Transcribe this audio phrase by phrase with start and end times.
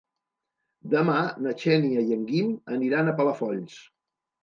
[0.93, 3.83] Demà na Xènia i en Guim aniran a Palafolls.